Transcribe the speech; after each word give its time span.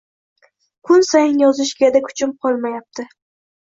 Kun 0.89 1.05
sayin 1.11 1.39
yozishga-da, 1.45 2.05
kuchim 2.11 2.37
qolmayapti 2.43 3.11